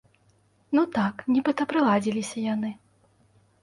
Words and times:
Ну 0.77 0.85
так, 0.95 1.15
нібыта 1.35 1.69
прыладзіліся 1.75 2.37
яны. 2.53 2.77